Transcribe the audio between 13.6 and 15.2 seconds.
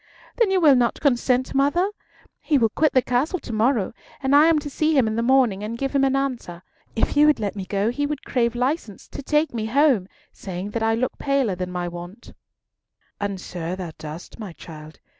thou dost, child.